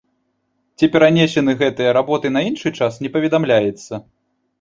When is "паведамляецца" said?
3.19-4.01